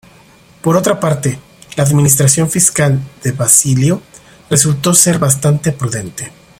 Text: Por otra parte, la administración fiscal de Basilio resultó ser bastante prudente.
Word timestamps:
Por 0.63 0.77
otra 0.77 0.99
parte, 0.99 1.37
la 1.75 1.83
administración 1.83 2.49
fiscal 2.49 2.99
de 3.21 3.33
Basilio 3.33 4.01
resultó 4.49 4.95
ser 4.95 5.19
bastante 5.19 5.71
prudente. 5.73 6.31